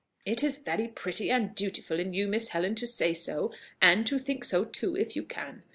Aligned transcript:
"It 0.25 0.43
is 0.43 0.57
very 0.57 0.87
pretty 0.87 1.29
and 1.29 1.53
dutiful 1.53 1.99
in 1.99 2.11
you, 2.11 2.27
Miss 2.27 2.47
Helen, 2.47 2.73
to 2.73 2.87
say 2.87 3.13
so, 3.13 3.51
and 3.83 4.03
to 4.07 4.17
think 4.17 4.43
so 4.43 4.65
too 4.65 4.97
if 4.97 5.15
you 5.15 5.21
can. 5.21 5.61